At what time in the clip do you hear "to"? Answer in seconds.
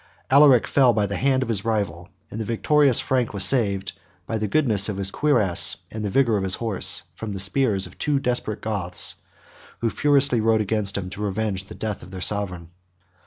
11.11-11.21